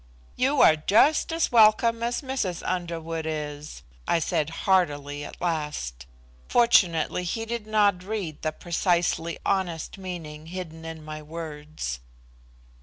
[0.35, 2.63] "You are just as welcome as Mrs.
[2.65, 6.07] Underwood is," I said heartily at last.
[6.49, 11.99] Fortunately he did not read the precisely honest meaning hidden in my words.